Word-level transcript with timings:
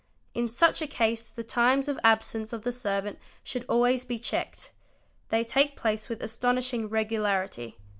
In 0.33 0.47
"such 0.47 0.81
a 0.81 0.87
case 0.87 1.29
the 1.29 1.43
times 1.43 1.87
of 1.87 1.99
absence 2.03 2.53
of 2.53 2.63
the 2.63 2.71
servant 2.71 3.19
should 3.43 3.65
always 3.69 4.03
be 4.03 4.17
checked. 4.17 4.71
They 5.29 5.43
take 5.43 5.75
place 5.75 6.09
with 6.09 6.23
astonishing 6.23 6.89
regularity. 6.89 7.77